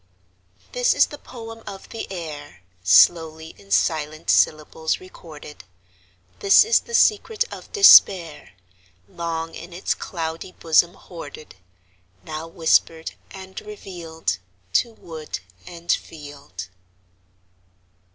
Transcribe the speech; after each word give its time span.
This 0.71 0.95
is 0.95 1.05
the 1.05 1.19
poem 1.19 1.61
of 1.67 1.89
the 1.89 2.11
air, 2.11 2.63
Slowly 2.83 3.49
in 3.59 3.69
silent 3.69 4.31
syllables 4.31 4.99
recorded; 4.99 5.63
This 6.39 6.65
is 6.65 6.79
the 6.79 6.95
secret 6.95 7.43
of 7.53 7.71
despair, 7.71 8.53
Long 9.07 9.53
in 9.53 9.73
its 9.73 9.93
cloudy 9.93 10.53
bosom 10.53 10.95
hoarded, 10.95 11.53
Now 12.23 12.47
whispered 12.47 13.11
and 13.29 13.61
revealed 13.61 14.39
To 14.73 14.91
wood 14.93 15.37
and 15.67 15.91
field. 15.91 16.69